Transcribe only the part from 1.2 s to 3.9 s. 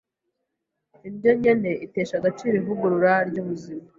Nkene Itesha Agaciro Ivugurura ry’Ubuzima